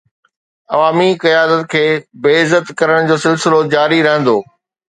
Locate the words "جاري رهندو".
3.77-4.37